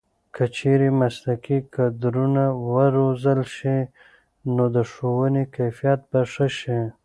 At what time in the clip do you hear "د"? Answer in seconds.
4.75-4.77